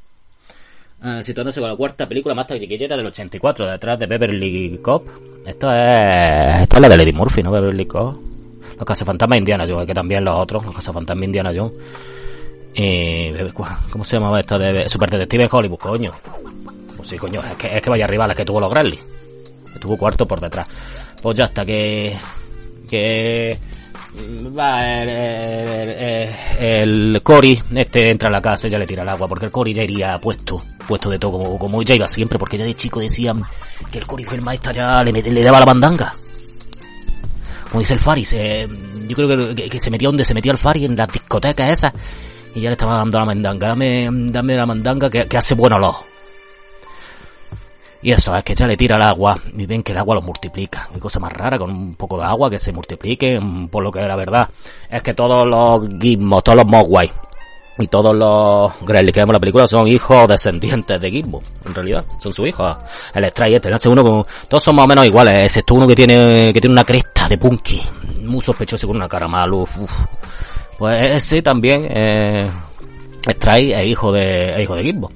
Uh, 1.02 1.22
situándose 1.22 1.60
con 1.60 1.70
la 1.70 1.76
cuarta 1.76 2.06
película 2.06 2.34
más 2.34 2.46
taquillera 2.46 2.94
del 2.94 3.06
84, 3.06 3.70
detrás 3.70 3.98
de 3.98 4.06
Beverly 4.06 4.78
Cop. 4.82 5.08
Esto 5.46 5.72
es, 5.72 6.56
esto 6.62 6.76
es 6.76 6.82
la 6.82 6.88
de 6.88 6.96
Lady 6.98 7.12
Murphy, 7.12 7.42
¿no? 7.42 7.50
Beverly 7.50 7.86
Cop. 7.86 8.16
Los 8.76 8.84
cazafantasmas 8.84 9.38
Indiana 9.38 9.64
Jones, 9.66 9.86
que 9.86 9.94
también 9.94 10.24
los 10.24 10.34
otros, 10.34 10.64
los 10.64 10.74
cazafantasmas 10.74 11.24
Indiana 11.24 11.52
Jones. 11.54 11.72
Y, 12.74 13.32
¿Cómo 13.90 14.04
se 14.04 14.16
llamaba 14.16 14.40
esto? 14.40 14.58
De 14.58 14.88
Super 14.88 15.10
Detective 15.10 15.48
Hollywood, 15.50 15.78
coño. 15.78 16.12
Pues 16.96 17.08
sí, 17.08 17.16
coño, 17.16 17.42
es 17.42 17.56
que, 17.56 17.76
es 17.76 17.82
que 17.82 17.90
vaya 17.90 18.04
arriba 18.04 18.26
la 18.26 18.34
que 18.34 18.44
tuvo 18.44 18.60
los 18.60 18.70
Bradley. 18.70 18.98
Que 19.72 19.78
tuvo 19.78 19.96
cuarto 19.96 20.26
por 20.26 20.40
detrás. 20.40 20.68
Pues 21.22 21.36
ya 21.38 21.44
hasta 21.44 21.64
que. 21.64 22.14
Que 22.88 23.58
va 24.58 25.02
el, 25.02 26.30
el, 26.58 27.22
Cory, 27.22 27.62
este 27.74 28.10
entra 28.10 28.28
a 28.28 28.32
la 28.32 28.42
casa 28.42 28.66
y 28.66 28.70
ya 28.70 28.78
le 28.78 28.86
tira 28.86 29.02
el 29.02 29.08
agua, 29.08 29.28
porque 29.28 29.46
el 29.46 29.52
Cory 29.52 29.72
ya 29.72 29.82
iría 29.82 30.20
puesto, 30.20 30.62
puesto 30.86 31.10
de 31.10 31.18
todo, 31.18 31.32
como, 31.32 31.58
como 31.58 31.82
ya 31.82 31.94
iba 31.94 32.08
siempre, 32.08 32.38
porque 32.38 32.56
ya 32.56 32.64
de 32.64 32.74
chico 32.74 33.00
decían 33.00 33.42
que 33.90 33.98
el 33.98 34.06
Cory 34.06 34.24
maestro 34.40 34.72
ya 34.72 35.02
le, 35.04 35.42
daba 35.42 35.60
la 35.60 35.66
bandanga. 35.66 36.16
Como 37.70 37.80
dice 37.80 37.94
el 37.94 38.00
Fari, 38.00 38.24
yo 38.24 39.16
creo 39.16 39.54
que, 39.54 39.68
que, 39.68 39.80
se 39.80 39.90
metía 39.92 40.08
donde 40.08 40.24
se 40.24 40.34
metía 40.34 40.52
el 40.52 40.58
Fari, 40.58 40.84
en 40.84 40.96
las 40.96 41.10
discotecas 41.12 41.70
esas, 41.70 41.92
Y 42.54 42.60
ya 42.60 42.68
le 42.68 42.72
estaba 42.72 42.96
dando 42.96 43.18
la 43.18 43.24
mandanga, 43.26 43.68
dame, 43.68 44.08
dame 44.10 44.56
la 44.56 44.66
mandanga 44.66 45.08
que, 45.08 45.26
que 45.28 45.36
hace 45.36 45.54
buen 45.54 45.72
olor. 45.72 46.09
Y 48.02 48.12
eso, 48.12 48.34
es 48.34 48.42
que 48.44 48.54
ya 48.54 48.66
le 48.66 48.76
tira 48.76 48.96
el 48.96 49.02
agua 49.02 49.38
y 49.56 49.66
ven 49.66 49.82
que 49.82 49.92
el 49.92 49.98
agua 49.98 50.14
lo 50.14 50.22
multiplica. 50.22 50.88
Qué 50.92 50.98
cosa 50.98 51.20
más 51.20 51.32
rara 51.32 51.58
con 51.58 51.70
un 51.70 51.94
poco 51.94 52.18
de 52.18 52.24
agua 52.24 52.48
que 52.48 52.58
se 52.58 52.72
multiplique, 52.72 53.38
mm, 53.38 53.68
por 53.68 53.82
lo 53.82 53.92
que 53.92 54.00
la 54.00 54.16
verdad 54.16 54.48
es 54.88 55.02
que 55.02 55.12
todos 55.12 55.46
los 55.46 55.88
gizmos, 56.00 56.42
todos 56.42 56.56
los 56.56 56.66
mogwai 56.66 57.12
y 57.80 57.86
todos 57.86 58.14
los 58.14 58.72
Gremlins 58.86 59.14
que 59.14 59.20
vemos 59.20 59.30
en 59.30 59.34
la 59.34 59.40
película 59.40 59.66
son 59.66 59.88
hijos 59.88 60.28
descendientes 60.28 61.00
de 61.00 61.10
Gizmo, 61.10 61.42
en 61.64 61.74
realidad, 61.74 62.04
son 62.18 62.32
sus 62.32 62.46
hijos. 62.46 62.76
El 63.14 63.24
Stray 63.30 63.54
este, 63.54 63.72
hace 63.72 63.88
uno 63.88 64.02
con, 64.02 64.24
todos 64.48 64.62
son 64.62 64.76
más 64.76 64.84
o 64.84 64.88
menos 64.88 65.06
iguales, 65.06 65.46
excepto 65.46 65.74
uno 65.74 65.86
que 65.86 65.94
tiene, 65.94 66.52
que 66.52 66.60
tiene 66.60 66.72
una 66.72 66.84
cresta 66.84 67.28
de 67.28 67.38
punky, 67.38 67.80
muy 68.22 68.42
sospechoso 68.42 68.86
con 68.86 68.96
una 68.96 69.08
cara 69.08 69.28
mal, 69.28 69.52
uf. 69.52 69.70
Pues 70.78 71.16
ese 71.16 71.42
también, 71.42 71.86
eh, 71.90 72.50
Stray 73.28 73.72
es 73.72 73.84
hijo 73.84 74.12
de, 74.12 74.54
es 74.54 74.60
hijo 74.62 74.74
de 74.74 74.82
Gizmo. 74.82 75.10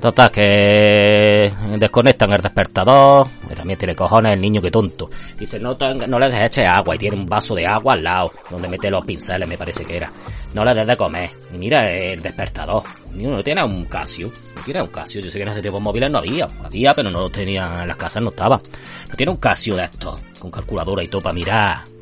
Total, 0.00 0.30
que 0.30 1.50
desconectan 1.78 2.30
el 2.32 2.42
despertador, 2.42 3.28
que 3.48 3.54
también 3.54 3.78
tiene 3.78 3.96
cojones 3.96 4.34
el 4.34 4.40
niño 4.40 4.60
que 4.60 4.70
tonto. 4.70 5.08
Dice, 5.38 5.58
no, 5.58 5.76
no 6.06 6.18
le 6.18 6.28
des 6.28 6.42
eche 6.42 6.66
agua, 6.66 6.94
y 6.94 6.98
tiene 6.98 7.16
un 7.16 7.26
vaso 7.26 7.54
de 7.54 7.66
agua 7.66 7.94
al 7.94 8.04
lado, 8.04 8.32
donde 8.50 8.68
mete 8.68 8.90
los 8.90 9.04
pinceles, 9.06 9.48
me 9.48 9.56
parece 9.56 9.86
que 9.86 9.96
era. 9.96 10.12
No 10.52 10.64
le 10.64 10.74
des 10.74 10.86
de 10.86 10.96
comer. 10.96 11.30
Y 11.52 11.56
mira 11.56 11.90
el 11.90 12.20
despertador. 12.20 12.82
Ni 13.12 13.26
uno 13.26 13.42
tiene 13.42 13.64
un 13.64 13.86
Casio. 13.86 14.30
No 14.54 14.62
tiene 14.62 14.82
un 14.82 14.88
Casio. 14.88 15.22
Yo 15.22 15.30
sé 15.30 15.38
que 15.38 15.44
en 15.44 15.50
ese 15.50 15.62
tiempo 15.62 15.80
móviles 15.80 16.10
no 16.10 16.18
había. 16.18 16.46
Había, 16.62 16.92
pero 16.92 17.10
no 17.10 17.20
lo 17.20 17.30
tenía 17.30 17.78
en 17.80 17.88
las 17.88 17.96
casas, 17.96 18.22
no 18.22 18.30
estaba. 18.30 18.60
No 19.08 19.16
tiene 19.16 19.32
un 19.32 19.38
Casio 19.38 19.76
de 19.76 19.84
estos, 19.84 20.20
con 20.38 20.50
calculadora 20.50 21.02
y 21.02 21.08
todo 21.08 21.22
para 21.22 21.32
mirar. 21.32 21.95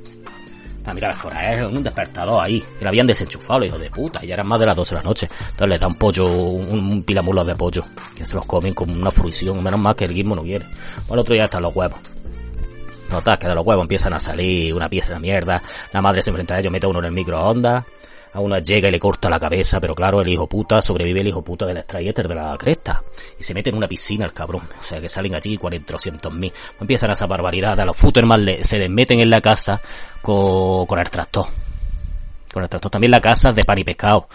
Para 0.84 0.94
mirar 0.94 1.14
las 1.14 1.24
horas, 1.24 1.56
es 1.56 1.62
un 1.62 1.82
despertador 1.82 2.44
ahí. 2.44 2.62
Que 2.78 2.84
lo 2.84 2.90
habían 2.90 3.06
desenchufado, 3.06 3.60
los 3.60 3.68
hijos 3.68 3.80
de 3.80 3.90
puta. 3.90 4.22
Y 4.22 4.28
ya 4.28 4.34
eran 4.34 4.46
más 4.46 4.60
de 4.60 4.66
las 4.66 4.76
12 4.76 4.94
de 4.94 5.00
la 5.00 5.08
noche. 5.08 5.28
Entonces 5.40 5.68
le 5.68 5.78
da 5.78 5.86
un 5.86 5.94
pollo, 5.94 6.26
un, 6.26 7.04
un 7.06 7.46
de 7.46 7.56
pollo. 7.56 7.84
Que 8.14 8.26
se 8.26 8.34
los 8.34 8.44
comen 8.44 8.74
con 8.74 8.90
una 8.90 9.10
fruición. 9.10 9.62
Menos 9.62 9.80
mal 9.80 9.96
que 9.96 10.04
el 10.04 10.12
guismo 10.12 10.36
no 10.36 10.42
viene. 10.42 10.66
Por 11.08 11.16
el 11.16 11.20
otro 11.20 11.34
ya 11.34 11.44
están 11.44 11.62
los 11.62 11.74
huevos. 11.74 11.98
Notas 13.10 13.38
que 13.38 13.48
de 13.48 13.54
los 13.54 13.66
huevos 13.66 13.82
empiezan 13.82 14.12
a 14.12 14.20
salir 14.20 14.74
una 14.74 14.90
pieza 14.90 15.14
de 15.14 15.20
mierda. 15.20 15.62
La 15.92 16.02
madre 16.02 16.22
se 16.22 16.30
enfrenta 16.30 16.54
a 16.54 16.60
ellos, 16.60 16.70
mete 16.70 16.86
uno 16.86 16.98
en 16.98 17.06
el 17.06 17.12
microondas. 17.12 17.84
A 18.34 18.40
uno 18.40 18.58
llega 18.58 18.88
y 18.88 18.92
le 18.92 18.98
corta 18.98 19.30
la 19.30 19.38
cabeza, 19.38 19.80
pero 19.80 19.94
claro, 19.94 20.20
el 20.20 20.26
hijo 20.28 20.48
puta 20.48 20.82
sobrevive 20.82 21.20
el 21.20 21.28
hijo 21.28 21.42
puta 21.42 21.66
del 21.66 21.76
extrayeter 21.76 22.26
de 22.26 22.34
la 22.34 22.56
cresta. 22.58 23.02
Y 23.38 23.44
se 23.44 23.54
mete 23.54 23.70
en 23.70 23.76
una 23.76 23.86
piscina 23.88 24.24
el 24.24 24.32
cabrón. 24.32 24.62
O 24.78 24.82
sea 24.82 25.00
que 25.00 25.08
salen 25.08 25.36
allí 25.36 25.56
400 25.56 26.32
mil. 26.34 26.52
Empiezan 26.80 27.10
a 27.10 27.12
esa 27.12 27.26
barbaridad. 27.26 27.78
A 27.78 27.84
los 27.84 27.96
Futterman 27.96 28.44
le- 28.44 28.64
se 28.64 28.78
les 28.78 28.90
meten 28.90 29.20
en 29.20 29.30
la 29.30 29.40
casa 29.40 29.80
con, 30.20 30.98
el 30.98 31.10
tractor. 31.10 31.46
Con 32.52 32.64
el 32.64 32.68
tractor 32.68 32.90
también 32.90 33.12
la 33.12 33.20
casa 33.20 33.52
de 33.52 33.62
pan 33.62 33.78
y 33.78 33.84
pescado. 33.84 34.26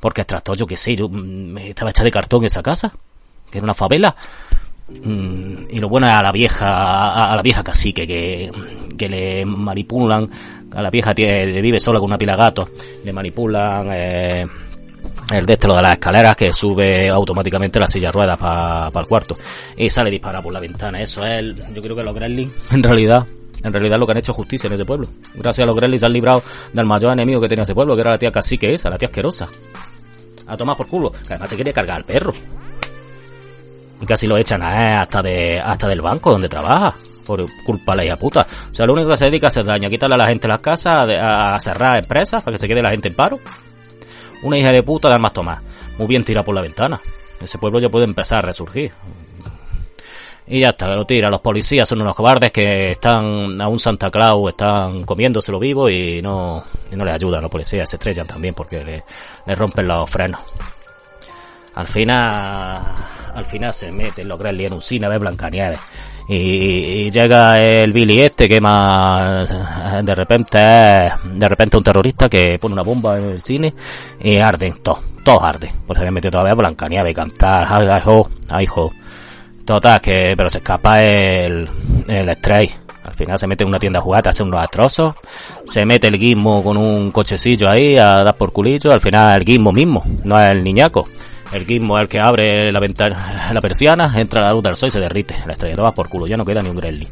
Porque 0.00 0.22
el 0.22 0.26
tractor, 0.26 0.56
yo 0.56 0.66
qué 0.66 0.76
sé, 0.78 0.96
yo 0.96 1.08
mm, 1.10 1.58
estaba 1.58 1.90
hecha 1.90 2.04
de 2.04 2.10
cartón 2.10 2.44
esa 2.46 2.62
casa. 2.62 2.90
Que 3.50 3.58
era 3.58 3.64
una 3.64 3.74
favela. 3.74 4.16
Mm, 4.88 5.66
y 5.70 5.78
lo 5.78 5.88
bueno 5.88 6.06
es 6.06 6.12
a 6.12 6.22
la 6.22 6.32
vieja, 6.32 6.66
a, 6.66 7.32
a 7.32 7.36
la 7.36 7.42
vieja 7.42 7.62
cacique 7.62 8.06
que, 8.06 8.50
que 8.98 9.08
le 9.08 9.44
manipulan, 9.44 10.28
a 10.74 10.82
la 10.82 10.90
vieja 10.90 11.12
vive 11.14 11.78
sola 11.80 11.98
con 11.98 12.06
una 12.10 12.18
pila 12.18 12.32
de 12.32 12.38
gatos, 12.38 12.68
le 13.04 13.12
manipulan 13.12 13.86
eh, 13.92 14.46
el 15.32 15.46
de 15.46 15.58
lo 15.66 15.76
de 15.76 15.82
las 15.82 15.92
escaleras 15.94 16.36
que 16.36 16.52
sube 16.52 17.08
automáticamente 17.08 17.78
la 17.78 17.88
silla 17.88 18.08
de 18.08 18.12
ruedas 18.12 18.38
para 18.38 18.90
el 19.00 19.06
cuarto 19.06 19.36
y 19.76 19.88
sale 19.90 20.10
disparado 20.10 20.44
por 20.44 20.52
la 20.52 20.60
ventana. 20.60 21.00
Eso 21.00 21.24
es, 21.24 21.38
el- 21.38 21.56
yo 21.74 21.82
creo 21.82 21.96
que 21.96 22.02
los 22.02 22.14
Gremlins, 22.14 22.52
en 22.70 22.82
realidad, 22.82 23.26
en 23.62 23.72
realidad 23.72 23.98
lo 23.98 24.06
que 24.06 24.12
han 24.12 24.18
hecho 24.18 24.32
justicia 24.32 24.66
en 24.68 24.74
ese 24.74 24.84
pueblo. 24.84 25.08
Gracias 25.34 25.64
a 25.64 25.66
los 25.66 25.76
Gremlins 25.76 26.00
se 26.00 26.06
han 26.06 26.12
librado 26.12 26.42
del 26.72 26.86
mayor 26.86 27.12
enemigo 27.12 27.40
que 27.40 27.48
tenía 27.48 27.62
ese 27.62 27.74
pueblo, 27.74 27.94
que 27.94 28.00
era 28.02 28.10
la 28.10 28.18
tía 28.18 28.30
cacique 28.32 28.72
esa, 28.74 28.90
la 28.90 28.98
tía 28.98 29.08
asquerosa. 29.08 29.48
A 30.46 30.56
tomar 30.56 30.76
por 30.76 30.86
culo, 30.88 31.12
que 31.12 31.18
además 31.34 31.48
se 31.50 31.56
quería 31.56 31.72
cargar 31.72 31.98
al 31.98 32.04
perro. 32.04 32.32
Y 34.00 34.04
casi 34.06 34.26
lo 34.26 34.36
echan 34.36 34.60
a, 34.62 35.02
hasta 35.02 35.22
de 35.22 35.60
hasta 35.60 35.86
del 35.88 36.00
banco 36.02 36.32
donde 36.32 36.48
trabaja. 36.48 36.96
Por 37.24 37.46
culpa 37.64 37.92
de 37.92 37.96
la 37.96 38.04
hija 38.04 38.18
puta. 38.18 38.46
O 38.70 38.74
sea, 38.74 38.86
lo 38.86 38.92
único 38.92 39.10
que 39.10 39.16
se 39.16 39.26
dedica 39.26 39.46
a 39.46 39.48
hacer 39.48 39.64
daño, 39.64 39.88
a 39.88 39.90
quitarle 39.90 40.14
a 40.14 40.18
la 40.18 40.26
gente 40.26 40.48
las 40.48 40.60
casas, 40.60 41.08
a, 41.08 41.54
a 41.54 41.60
cerrar 41.60 41.98
empresas 41.98 42.42
para 42.42 42.54
que 42.54 42.58
se 42.58 42.68
quede 42.68 42.82
la 42.82 42.90
gente 42.90 43.08
en 43.08 43.14
paro. 43.14 43.38
Una 44.42 44.58
hija 44.58 44.72
de 44.72 44.82
puta 44.82 45.08
de 45.08 45.14
armas 45.14 45.32
tomar. 45.32 45.58
Muy 45.98 46.06
bien 46.06 46.24
tira 46.24 46.42
por 46.42 46.54
la 46.54 46.62
ventana. 46.62 47.00
Ese 47.40 47.58
pueblo 47.58 47.78
ya 47.78 47.88
puede 47.88 48.04
empezar 48.04 48.38
a 48.38 48.42
resurgir. 48.42 48.92
Y 50.46 50.60
ya 50.60 50.70
está, 50.70 50.88
lo 50.88 51.06
tira. 51.06 51.30
Los 51.30 51.40
policías 51.40 51.88
son 51.88 52.02
unos 52.02 52.14
cobardes 52.14 52.50
que 52.50 52.90
están 52.90 53.60
a 53.60 53.68
un 53.68 53.78
Santa 53.78 54.10
Claus, 54.10 54.50
están 54.50 55.04
comiéndoselo 55.04 55.58
vivo 55.58 55.88
y 55.88 56.20
no, 56.20 56.64
y 56.90 56.96
no 56.96 57.04
les 57.04 57.14
ayudan. 57.14 57.42
Los 57.42 57.50
policías 57.50 57.88
se 57.88 57.96
estrellan 57.96 58.26
también 58.26 58.54
porque 58.54 58.84
le, 58.84 59.04
le 59.46 59.54
rompen 59.54 59.86
los 59.86 60.10
frenos. 60.10 60.40
Al 61.74 61.86
final, 61.86 62.82
al 63.34 63.46
final 63.46 63.72
se 63.72 63.90
meten 63.90 64.28
los 64.28 64.38
Gremlins 64.38 64.70
en 64.70 64.74
un 64.74 64.82
cine 64.82 65.08
de 65.08 65.18
Blancanieves. 65.18 65.78
Y, 66.28 66.36
y 66.36 67.10
llega 67.10 67.56
el 67.56 67.92
Billy 67.92 68.20
este 68.20 68.48
que 68.48 68.60
más 68.60 69.50
de 69.50 70.14
repente 70.14 70.58
de 70.58 71.48
repente 71.48 71.76
un 71.76 71.82
terrorista 71.82 72.28
que 72.28 72.58
pone 72.60 72.74
una 72.74 72.82
bomba 72.82 73.18
en 73.18 73.24
el 73.24 73.42
cine 73.42 73.74
y 74.20 74.36
arden 74.36 74.82
todos, 74.82 75.00
todos 75.24 75.42
arden. 75.42 75.70
Pues 75.86 75.96
se 75.96 76.02
habían 76.02 76.14
metido 76.14 76.30
todavía 76.30 76.54
Blancanieves 76.54 77.14
cantar, 77.14 77.66
ay, 77.68 78.00
jo, 78.04 78.28
ay, 78.48 78.66
jo. 78.66 78.92
Total, 79.64 80.00
que, 80.00 80.34
pero 80.36 80.50
se 80.50 80.58
escapa 80.58 81.00
el, 81.00 81.68
el 82.08 82.34
Stray. 82.34 82.70
Al 83.04 83.14
final 83.14 83.38
se 83.38 83.46
mete 83.46 83.64
en 83.64 83.68
una 83.68 83.78
tienda 83.78 84.00
juguetes, 84.00 84.30
hace 84.30 84.42
unos 84.42 84.60
destrozos. 84.60 85.14
Se 85.64 85.84
mete 85.84 86.06
el 86.06 86.16
gizmo 86.16 86.62
con 86.62 86.76
un 86.76 87.10
cochecillo 87.10 87.68
ahí 87.68 87.96
a 87.96 88.22
dar 88.22 88.36
por 88.36 88.52
culillo. 88.52 88.92
Al 88.92 89.00
final 89.00 89.38
el 89.38 89.44
gizmo 89.44 89.72
mismo, 89.72 90.04
no 90.24 90.40
es 90.40 90.50
el 90.50 90.62
niñaco. 90.62 91.08
El 91.52 91.66
gizmo 91.66 91.98
es 91.98 92.02
el 92.02 92.08
que 92.08 92.18
abre 92.18 92.72
la 92.72 92.80
ventana, 92.80 93.50
la 93.52 93.60
persiana, 93.60 94.12
entra 94.16 94.40
la 94.40 94.52
luz 94.52 94.62
del 94.62 94.76
sol 94.76 94.88
y 94.88 94.92
se 94.92 95.00
derrite. 95.00 95.36
La 95.46 95.52
estrella 95.52 95.76
toda 95.76 95.92
por 95.92 96.08
culo, 96.08 96.26
ya 96.26 96.36
no 96.36 96.44
queda 96.44 96.62
ni 96.62 96.70
un 96.70 96.76
Gremlin 96.76 97.08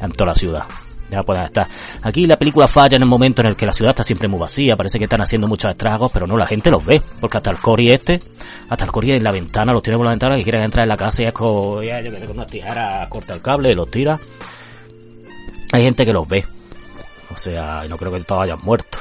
en 0.00 0.12
toda 0.12 0.30
la 0.30 0.34
ciudad. 0.34 0.64
Ya 1.10 1.22
pueden 1.24 1.42
estar. 1.42 1.66
Aquí 2.02 2.24
la 2.26 2.38
película 2.38 2.68
falla 2.68 2.96
en 2.96 3.02
el 3.02 3.08
momento 3.08 3.42
en 3.42 3.48
el 3.48 3.56
que 3.56 3.66
la 3.66 3.72
ciudad 3.72 3.90
está 3.90 4.04
siempre 4.04 4.28
muy 4.28 4.38
vacía, 4.38 4.76
parece 4.76 4.96
que 4.96 5.04
están 5.04 5.20
haciendo 5.20 5.48
muchos 5.48 5.68
estragos, 5.68 6.12
pero 6.12 6.24
no, 6.24 6.36
la 6.36 6.46
gente 6.46 6.70
los 6.70 6.84
ve, 6.84 7.02
porque 7.20 7.36
hasta 7.36 7.50
el 7.50 7.58
Cory 7.58 7.88
este, 7.88 8.20
hasta 8.68 8.84
el 8.84 8.92
Cory 8.92 9.12
en 9.12 9.24
la 9.24 9.32
ventana, 9.32 9.72
los 9.72 9.82
tiene 9.82 9.96
por 9.96 10.06
la 10.06 10.12
ventana 10.12 10.36
que 10.36 10.44
quieren 10.44 10.62
entrar 10.62 10.84
en 10.84 10.88
la 10.88 10.96
casa 10.96 11.22
y 11.22 11.26
es 11.26 11.32
con, 11.32 11.82
ya, 11.82 12.00
yo 12.00 12.12
que 12.12 12.20
sé, 12.20 12.26
con 12.26 12.36
unas 12.36 12.46
tijeras 12.46 13.08
corta 13.08 13.34
el 13.34 13.42
cable, 13.42 13.74
los 13.74 13.90
tira. 13.90 14.20
Hay 15.72 15.82
gente 15.82 16.06
que 16.06 16.12
los 16.12 16.28
ve. 16.28 16.44
O 17.32 17.36
sea, 17.36 17.84
no 17.88 17.96
creo 17.96 18.12
que 18.12 18.20
todos 18.20 18.42
hayan 18.42 18.58
muerto. 18.62 18.98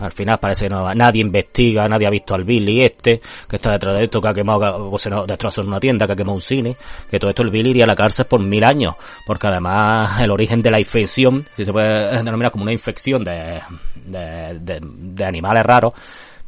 Al 0.00 0.12
final 0.12 0.38
parece 0.38 0.66
que 0.66 0.70
no, 0.70 0.94
nadie 0.94 1.20
investiga, 1.20 1.88
nadie 1.88 2.06
ha 2.06 2.10
visto 2.10 2.34
al 2.34 2.44
Billy 2.44 2.82
este, 2.82 3.20
que 3.48 3.56
está 3.56 3.72
detrás 3.72 3.96
de 3.96 4.04
esto, 4.04 4.20
que 4.20 4.28
ha 4.28 4.34
quemado, 4.34 4.90
o 4.90 4.98
sea, 4.98 5.10
no, 5.10 5.26
destrozó 5.26 5.62
en 5.62 5.68
una 5.68 5.80
tienda, 5.80 6.06
que 6.06 6.12
ha 6.12 6.16
quemado 6.16 6.34
un 6.34 6.40
cine, 6.40 6.76
que 7.10 7.18
todo 7.18 7.30
esto 7.30 7.42
el 7.42 7.50
Billy 7.50 7.70
iría 7.70 7.84
a 7.84 7.88
la 7.88 7.96
cárcel 7.96 8.26
por 8.26 8.40
mil 8.40 8.62
años, 8.62 8.94
porque 9.26 9.48
además 9.48 10.20
el 10.20 10.30
origen 10.30 10.62
de 10.62 10.70
la 10.70 10.78
infección, 10.78 11.44
si 11.52 11.64
se 11.64 11.72
puede 11.72 12.16
denominar 12.16 12.52
como 12.52 12.62
una 12.62 12.72
infección 12.72 13.24
de, 13.24 13.60
de, 14.06 14.58
de, 14.60 14.80
de 14.82 15.24
animales 15.24 15.64
raros, 15.64 15.92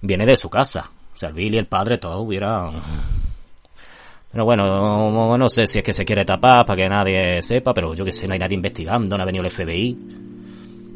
viene 0.01 0.25
de 0.27 0.37
su 0.37 0.49
casa. 0.49 0.91
O 1.15 1.17
sea, 1.17 1.31
el 1.31 1.35
Billy, 1.35 1.59
el 1.59 1.67
padre, 1.67 1.99
todos 1.99 2.27
hubieran... 2.27 2.81
Pero 4.33 4.45
bueno, 4.45 5.37
no, 5.37 5.49
sé 5.49 5.67
si 5.67 5.79
es 5.81 5.85
que 5.85 5.93
se 5.93 6.05
quiere 6.05 6.25
tapar 6.25 6.65
para 6.65 6.81
que 6.81 6.89
nadie 6.89 7.43
sepa, 7.43 7.75
pero 7.75 7.95
yo 7.95 8.05
que 8.05 8.13
sé, 8.13 8.29
no 8.29 8.35
hay 8.35 8.39
nadie 8.39 8.55
investigando, 8.55 9.17
no 9.17 9.23
ha 9.23 9.27
venido 9.27 9.45
el 9.45 9.51
FBI. 9.51 9.99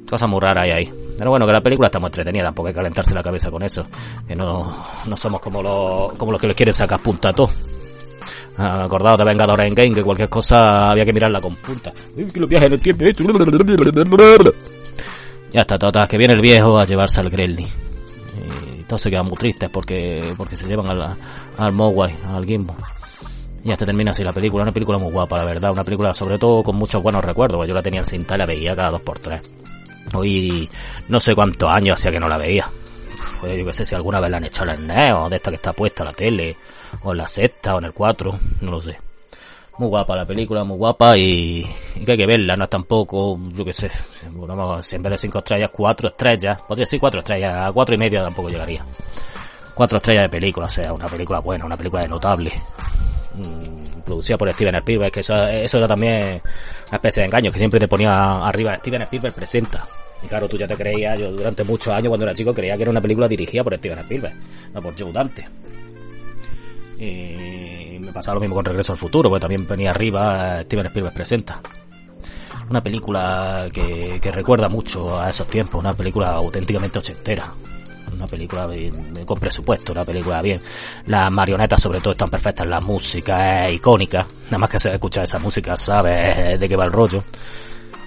Cosas 0.08 0.28
muy 0.28 0.38
raras 0.40 0.68
ahí. 0.68 1.03
Pero 1.16 1.30
bueno, 1.30 1.46
que 1.46 1.52
la 1.52 1.60
película 1.60 1.86
está 1.86 1.98
muy 1.98 2.08
entretenida, 2.08 2.44
tampoco 2.44 2.68
hay 2.68 2.74
que 2.74 2.78
calentarse 2.78 3.14
la 3.14 3.22
cabeza 3.22 3.50
con 3.50 3.62
eso. 3.62 3.86
Que 4.26 4.34
no, 4.34 4.84
no 5.06 5.16
somos 5.16 5.40
como 5.40 5.62
los, 5.62 6.14
como 6.14 6.32
los 6.32 6.40
que 6.40 6.48
les 6.48 6.56
quieren 6.56 6.72
sacar 6.72 7.00
punta 7.00 7.30
a 7.30 7.32
todo. 7.32 7.50
Acordaos 8.56 9.18
de 9.18 9.24
Vengadores 9.24 9.66
en 9.66 9.74
Game, 9.74 9.94
que 9.94 10.02
cualquier 10.02 10.28
cosa 10.28 10.90
había 10.90 11.04
que 11.04 11.12
mirarla 11.12 11.40
con 11.40 11.56
punta. 11.56 11.92
Ya 15.52 15.60
está, 15.60 15.78
total, 15.78 16.08
que 16.08 16.18
viene 16.18 16.34
el 16.34 16.40
viejo 16.40 16.78
a 16.78 16.84
llevarse 16.84 17.20
al 17.20 17.30
Gremlin. 17.30 17.68
Y 18.78 18.82
todos 18.84 19.02
se 19.02 19.10
quedan 19.10 19.26
muy 19.26 19.36
tristes 19.36 19.70
porque, 19.70 20.34
porque 20.36 20.56
se 20.56 20.66
llevan 20.66 20.88
al, 20.88 21.16
al 21.56 21.72
Mogwai, 21.72 22.16
al 22.26 22.44
Gimbo. 22.44 22.74
Y 23.64 23.72
hasta 23.72 23.86
termina 23.86 24.10
así 24.10 24.22
la 24.22 24.32
película, 24.32 24.62
una 24.62 24.72
película 24.72 24.98
muy 24.98 25.10
guapa, 25.10 25.38
la 25.38 25.44
verdad, 25.44 25.72
una 25.72 25.84
película 25.84 26.12
sobre 26.12 26.38
todo 26.38 26.62
con 26.62 26.76
muchos 26.76 27.02
buenos 27.02 27.24
recuerdos, 27.24 27.66
yo 27.66 27.72
la 27.72 27.82
tenía 27.82 28.00
en 28.00 28.06
cinta 28.06 28.34
y 28.34 28.38
la 28.38 28.46
veía 28.46 28.76
cada 28.76 28.90
dos 28.90 29.00
por 29.00 29.18
tres. 29.18 29.40
Hoy 30.12 30.68
no 31.08 31.20
sé 31.20 31.34
cuántos 31.34 31.70
años 31.70 31.98
hacía 31.98 32.12
que 32.12 32.20
no 32.20 32.28
la 32.28 32.36
veía. 32.36 32.70
Pues 33.40 33.58
yo 33.58 33.64
qué 33.64 33.72
sé 33.72 33.86
si 33.86 33.94
alguna 33.94 34.20
vez 34.20 34.30
la 34.30 34.36
han 34.36 34.44
echado 34.44 34.70
en 34.72 34.80
el 34.80 34.86
NEO, 34.86 35.28
de 35.28 35.36
esta 35.36 35.50
que 35.50 35.56
está 35.56 35.72
puesta 35.72 36.02
en 36.02 36.06
la 36.08 36.12
tele, 36.12 36.56
o 37.02 37.12
en 37.12 37.18
la 37.18 37.26
sexta, 37.26 37.74
o 37.74 37.78
en 37.78 37.86
el 37.86 37.92
4, 37.92 38.38
no 38.60 38.70
lo 38.70 38.80
sé. 38.80 38.98
Muy 39.78 39.88
guapa 39.88 40.14
la 40.14 40.24
película, 40.24 40.62
muy 40.62 40.76
guapa 40.76 41.16
y, 41.16 41.66
que 42.04 42.12
hay 42.12 42.18
que 42.18 42.26
verla, 42.26 42.54
no 42.54 42.64
es 42.64 42.70
tampoco, 42.70 43.38
yo 43.48 43.64
qué 43.64 43.72
sé, 43.72 43.90
bueno, 44.30 44.80
si 44.82 44.94
en 44.94 45.02
vez 45.02 45.12
de 45.12 45.18
cinco 45.18 45.38
estrellas, 45.38 45.70
cuatro 45.72 46.10
estrellas, 46.10 46.60
podría 46.62 46.86
ser 46.86 47.00
cuatro 47.00 47.20
estrellas, 47.20 47.66
a 47.66 47.72
cuatro 47.72 47.94
y 47.94 47.98
media 47.98 48.22
tampoco 48.22 48.50
llegaría. 48.50 48.84
Cuatro 49.74 49.96
estrellas 49.96 50.24
de 50.24 50.28
película, 50.28 50.66
o 50.66 50.68
sea, 50.68 50.92
una 50.92 51.08
película 51.08 51.40
buena, 51.40 51.64
una 51.64 51.76
película 51.76 52.02
de 52.02 52.08
notable 52.08 52.52
producida 54.04 54.36
por 54.36 54.50
Steven 54.52 54.74
Spielberg, 54.76 55.12
que 55.12 55.20
eso, 55.20 55.34
eso 55.46 55.78
era 55.78 55.88
también 55.88 56.40
una 56.88 56.96
especie 56.96 57.22
de 57.22 57.26
engaño, 57.26 57.50
que 57.50 57.58
siempre 57.58 57.80
te 57.80 57.88
ponía 57.88 58.46
arriba, 58.46 58.76
Steven 58.76 59.02
Spielberg 59.02 59.34
presenta. 59.34 59.86
Y 60.22 60.26
claro, 60.26 60.48
tú 60.48 60.56
ya 60.56 60.66
te 60.66 60.76
creías, 60.76 61.18
yo 61.18 61.30
durante 61.32 61.64
muchos 61.64 61.92
años 61.92 62.08
cuando 62.08 62.24
era 62.24 62.34
chico 62.34 62.54
creía 62.54 62.76
que 62.76 62.82
era 62.82 62.90
una 62.90 63.00
película 63.00 63.28
dirigida 63.28 63.62
por 63.62 63.76
Steven 63.76 63.98
Spielberg, 63.98 64.34
no 64.72 64.82
por 64.82 64.98
Joe 64.98 65.12
Dante. 65.12 65.48
Y 66.98 67.98
me 67.98 68.12
pasaba 68.12 68.36
lo 68.36 68.40
mismo 68.40 68.54
con 68.54 68.64
Regreso 68.64 68.92
al 68.92 68.98
Futuro, 68.98 69.28
porque 69.28 69.42
también 69.42 69.66
venía 69.66 69.90
arriba 69.90 70.62
Steven 70.62 70.86
Spielberg 70.86 71.14
presenta. 71.14 71.60
Una 72.70 72.82
película 72.82 73.66
que 73.72 74.30
recuerda 74.32 74.68
mucho 74.70 75.18
a 75.20 75.28
esos 75.28 75.46
tiempos, 75.48 75.80
una 75.80 75.92
película 75.92 76.30
auténticamente 76.30 76.98
ochentera. 76.98 77.52
Una 78.14 78.26
película 78.26 78.66
bien- 78.66 79.24
con 79.24 79.38
presupuesto, 79.38 79.92
una 79.92 80.04
película 80.04 80.40
bien. 80.42 80.60
Las 81.06 81.30
marionetas 81.30 81.82
sobre 81.82 82.00
todo 82.00 82.12
están 82.12 82.30
perfectas, 82.30 82.66
la 82.66 82.80
música 82.80 83.68
es 83.68 83.74
icónica. 83.74 84.26
Nada 84.46 84.58
más 84.58 84.70
que 84.70 84.78
se 84.78 84.92
escucha 84.92 85.22
esa 85.22 85.38
música, 85.38 85.76
sabes 85.76 86.58
de 86.58 86.68
qué 86.68 86.76
va 86.76 86.84
el 86.84 86.92
rollo. 86.92 87.24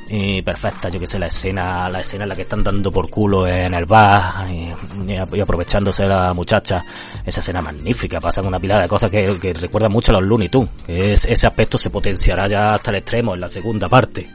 Y 0.10 0.42
perfecta, 0.42 0.88
yo 0.88 1.02
que 1.02 1.08
sé, 1.08 1.20
la 1.20 1.28
escena, 1.28 1.90
la 1.90 2.00
escena 2.00 2.24
en 2.24 2.30
la 2.30 2.36
que 2.36 2.44
están 2.44 2.64
dando 2.64 2.90
por 2.90 3.10
culo 3.10 3.46
en 3.46 3.74
el 3.74 3.86
bar 3.86 4.46
y, 4.50 5.38
aprovechándose 5.40 6.08
la 6.08 6.34
muchacha, 6.34 6.82
esa 7.26 7.42
escena 7.42 7.62
magnífica, 7.62 8.22
pasan 8.22 8.46
una 8.46 8.58
pila 8.58 8.82
de 8.82 8.88
cosas 8.88 9.12
que, 9.12 9.38
que 9.38 9.52
recuerdan 9.52 9.92
mucho 9.92 10.14
a 10.14 10.16
los 10.16 10.24
Looney 10.24 10.48
Tunes, 10.48 10.70
es, 10.88 11.26
ese 11.26 11.46
aspecto 11.46 11.78
se 11.78 11.90
potenciará 11.90 12.48
ya 12.48 12.76
hasta 12.76 12.92
el 12.92 12.98
extremo 12.98 13.34
en 13.34 13.42
la 13.42 13.50
segunda 13.50 13.90
parte, 13.90 14.30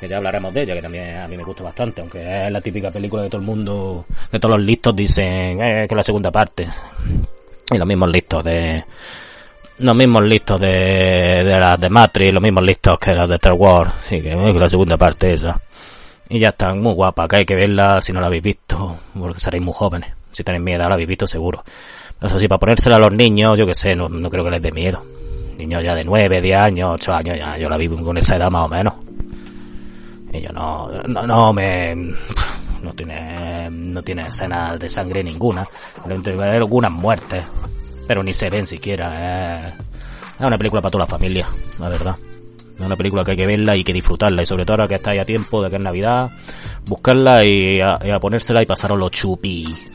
que 0.00 0.08
ya 0.08 0.16
hablaremos 0.16 0.54
de 0.54 0.62
ella, 0.62 0.74
que 0.74 0.80
también 0.80 1.18
a 1.18 1.28
mí 1.28 1.36
me 1.36 1.42
gusta 1.42 1.62
bastante, 1.62 2.00
aunque 2.00 2.46
es 2.46 2.50
la 2.50 2.60
típica 2.62 2.90
película 2.90 3.24
que 3.24 3.28
todo 3.28 3.42
el 3.42 3.46
mundo, 3.46 4.06
que 4.30 4.40
todos 4.40 4.56
los 4.56 4.64
listos 4.64 4.96
dicen 4.96 5.60
eh, 5.60 5.86
que 5.86 5.94
es 5.94 5.96
la 5.96 6.02
segunda 6.02 6.30
parte, 6.30 6.66
y 7.70 7.76
los 7.76 7.86
mismos 7.86 8.10
listos 8.10 8.42
de, 8.42 8.82
los 9.80 9.94
mismos 9.94 10.22
listos 10.22 10.58
de, 10.58 11.44
de 11.44 11.58
las 11.60 11.78
de 11.78 11.90
Matrix, 11.90 12.32
los 12.32 12.42
mismos 12.42 12.64
listos 12.64 12.98
que 12.98 13.14
las 13.14 13.28
de 13.28 13.34
Star 13.34 13.52
Wars, 13.52 13.92
sí, 13.98 14.22
que 14.22 14.32
es 14.32 14.54
la 14.54 14.70
segunda 14.70 14.96
parte 14.96 15.34
esa. 15.34 15.60
Y 16.30 16.38
ya 16.38 16.48
están 16.48 16.80
muy 16.80 16.94
guapa, 16.94 17.28
que 17.28 17.36
hay 17.36 17.44
que 17.44 17.54
verla 17.54 18.00
si 18.00 18.14
no 18.14 18.20
la 18.20 18.28
habéis 18.28 18.42
visto, 18.42 18.96
porque 19.18 19.38
seréis 19.38 19.62
muy 19.62 19.74
jóvenes. 19.74 20.12
Si 20.30 20.42
tenéis 20.44 20.62
miedo, 20.62 20.88
la 20.88 20.94
habéis 20.94 21.08
visto 21.08 21.26
seguro. 21.26 21.62
Eso 22.22 22.38
sí, 22.38 22.48
para 22.48 22.60
ponérsela 22.60 22.96
a 22.96 23.00
los 23.00 23.12
niños, 23.12 23.58
yo 23.58 23.66
que 23.66 23.74
sé, 23.74 23.94
no, 23.96 24.08
no 24.08 24.30
creo 24.30 24.44
que 24.44 24.50
les 24.50 24.62
dé 24.62 24.72
miedo. 24.72 25.04
Niños 25.58 25.82
ya 25.82 25.94
de 25.94 26.04
9, 26.04 26.40
10 26.40 26.58
años, 26.58 26.90
8 26.94 27.12
años, 27.12 27.38
ya, 27.38 27.58
yo 27.58 27.68
la 27.68 27.76
vi 27.76 27.88
con 27.88 28.16
esa 28.16 28.36
edad 28.36 28.50
más 28.50 28.66
o 28.66 28.68
menos. 28.68 28.94
Y 30.32 30.40
yo 30.40 30.52
no, 30.52 30.88
no, 31.08 31.22
no 31.26 31.52
me, 31.52 31.94
no 31.94 32.92
tiene, 32.94 33.68
no 33.70 34.02
tiene 34.02 34.26
escenas 34.28 34.78
de 34.78 34.88
sangre 34.88 35.22
ninguna. 35.24 35.66
Hay 36.04 36.56
algunas 36.56 36.92
muertes, 36.92 37.44
pero 38.06 38.22
ni 38.22 38.32
se 38.32 38.48
ven 38.50 38.66
siquiera. 38.66 39.68
Es, 39.68 39.74
es 40.38 40.46
una 40.46 40.56
película 40.56 40.80
para 40.80 40.90
toda 40.90 41.04
la 41.04 41.10
familia, 41.10 41.46
la 41.78 41.88
verdad. 41.88 42.16
Es 42.74 42.80
una 42.80 42.96
película 42.96 43.24
que 43.24 43.32
hay 43.32 43.36
que 43.36 43.46
verla 43.46 43.76
y 43.76 43.84
que 43.84 43.92
disfrutarla. 43.92 44.42
Y 44.42 44.46
sobre 44.46 44.64
todo 44.64 44.74
ahora 44.74 44.88
que 44.88 44.94
estáis 44.94 45.20
a 45.20 45.24
tiempo 45.24 45.62
de 45.62 45.70
que 45.70 45.76
es 45.76 45.82
Navidad, 45.82 46.30
buscarla 46.86 47.44
y 47.44 47.80
a, 47.80 47.98
y 48.06 48.10
a 48.10 48.18
ponérsela 48.18 48.62
y 48.62 48.66
pasaros 48.66 48.98
los 48.98 49.10
chupi. 49.10 49.89